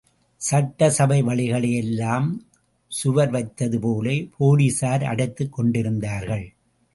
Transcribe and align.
சட்டசபை 0.37 1.23
வழிகளை 1.23 1.75
எல்லாம் 1.75 2.45
சுவர் 2.87 3.31
வைத்ததுபோல 3.31 4.29
போலீசார் 4.37 5.03
அடைத்துக் 5.03 5.53
கொண்டிருந்தார்கள். 5.53 6.53